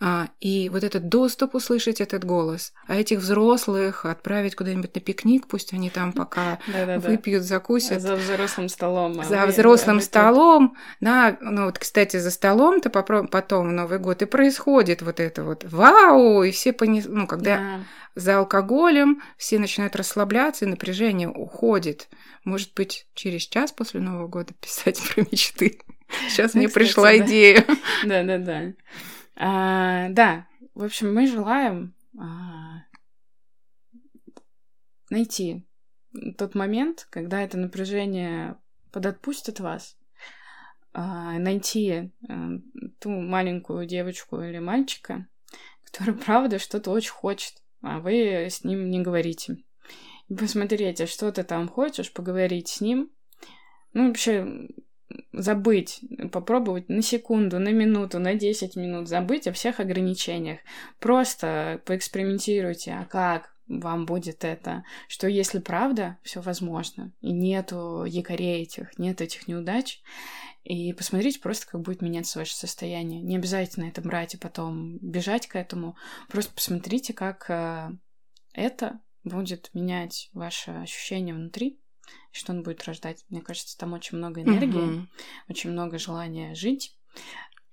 [0.00, 5.46] А, и вот этот доступ услышать этот голос, а этих взрослых отправить куда-нибудь на пикник,
[5.46, 6.58] пусть они там пока
[6.98, 8.02] выпьют, закусят.
[8.02, 9.20] За взрослым столом.
[9.20, 14.26] А за взрослым столом, да, ну вот, кстати, за столом-то потом в Новый год и
[14.26, 17.04] происходит вот это вот вау, и все понес...
[17.06, 17.80] ну когда да.
[18.16, 22.08] за алкоголем все начинают расслабляться, и напряжение уходит.
[22.42, 25.78] Может быть, через час после Нового года писать про мечты.
[26.28, 27.64] Сейчас мне пришла идея.
[28.04, 28.72] Да-да-да.
[29.36, 32.84] А, да, в общем, мы желаем а,
[35.10, 35.64] найти
[36.38, 38.56] тот момент, когда это напряжение
[38.92, 39.96] подотпустит вас,
[40.92, 42.50] а, найти а,
[43.00, 45.26] ту маленькую девочку или мальчика,
[45.84, 49.58] который, правда, что-то очень хочет, а вы с ним не говорите.
[50.28, 53.10] И посмотрите, что ты там хочешь, поговорить с ним.
[53.92, 54.68] Ну, вообще,
[55.32, 56.00] забыть,
[56.32, 60.60] попробовать на секунду, на минуту, на 10 минут забыть о всех ограничениях.
[60.98, 68.62] Просто поэкспериментируйте, а как вам будет это, что если правда, все возможно, и нету якорей
[68.62, 70.02] этих, нет этих неудач,
[70.64, 73.20] и посмотрите просто, как будет меняться ваше состояние.
[73.22, 75.96] Не обязательно это брать и потом бежать к этому.
[76.28, 77.90] Просто посмотрите, как э,
[78.54, 81.78] это будет менять ваше ощущение внутри,
[82.32, 83.24] что он будет рождать.
[83.28, 85.08] Мне кажется, там очень много энергии, угу.
[85.48, 86.96] очень много желания жить.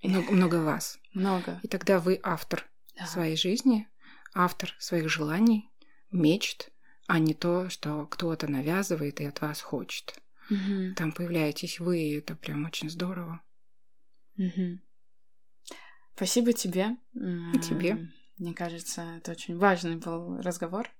[0.02, 0.98] Много, много вас.
[1.14, 1.60] Много.
[1.62, 3.06] И тогда вы автор да.
[3.06, 3.88] своей жизни,
[4.34, 5.70] автор своих желаний,
[6.10, 6.70] мечт,
[7.06, 10.20] а не то, что кто-то навязывает и от вас хочет.
[10.50, 10.94] Угу.
[10.96, 13.40] Там появляетесь вы, и это прям очень здорово.
[14.38, 14.78] Угу.
[16.14, 16.96] Спасибо тебе.
[17.14, 18.08] И тебе.
[18.38, 20.90] Мне кажется, это очень важный был разговор.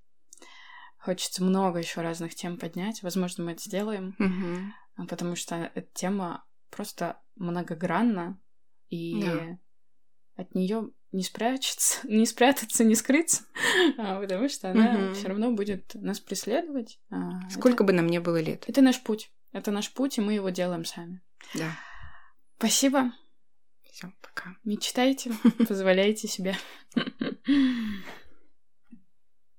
[1.03, 3.03] Хочется много еще разных тем поднять.
[3.03, 5.09] Возможно, мы это сделаем, угу.
[5.09, 8.41] потому что эта тема просто многогранна,
[8.89, 9.59] и да.
[10.37, 13.43] от нее не спрячется, не спрятаться, не скрыться,
[13.99, 15.15] а, потому что она угу.
[15.15, 17.01] все равно будет нас преследовать.
[17.11, 18.65] А, Сколько это, бы нам не было лет.
[18.69, 19.33] Это наш путь.
[19.51, 21.21] Это наш путь, и мы его делаем сами.
[21.55, 21.77] Да.
[22.59, 23.13] Спасибо.
[23.91, 24.57] Все, пока.
[24.63, 25.33] Мечтайте,
[25.69, 26.57] позволяйте себе.